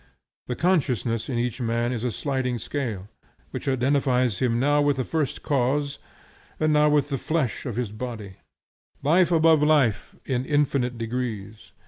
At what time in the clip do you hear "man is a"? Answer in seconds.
1.61-2.09